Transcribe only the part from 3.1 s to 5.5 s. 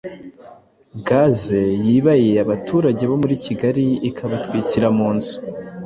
bo murikigali ikabatwikira munzu